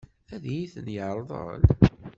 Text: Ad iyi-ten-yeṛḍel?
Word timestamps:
Ad 0.33 0.43
iyi-ten-yeṛḍel? 0.51 1.61